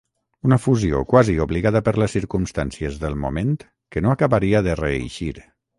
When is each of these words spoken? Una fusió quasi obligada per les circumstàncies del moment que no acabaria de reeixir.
Una 0.47 0.57
fusió 0.61 1.01
quasi 1.11 1.35
obligada 1.45 1.83
per 1.89 1.93
les 2.05 2.17
circumstàncies 2.19 2.99
del 3.05 3.21
moment 3.27 3.55
que 3.67 4.05
no 4.07 4.17
acabaria 4.19 4.67
de 4.69 4.79
reeixir. 4.87 5.35